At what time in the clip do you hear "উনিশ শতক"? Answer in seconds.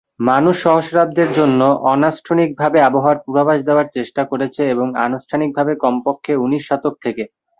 6.35-6.93